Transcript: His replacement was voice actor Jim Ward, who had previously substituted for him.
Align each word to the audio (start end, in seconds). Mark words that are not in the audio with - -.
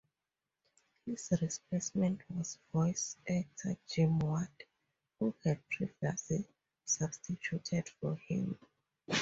His 1.05 1.27
replacement 1.39 2.21
was 2.31 2.57
voice 2.73 3.17
actor 3.29 3.77
Jim 3.87 4.17
Ward, 4.17 4.47
who 5.19 5.35
had 5.43 5.61
previously 5.69 6.47
substituted 6.85 7.87
for 7.87 8.15
him. 8.15 8.57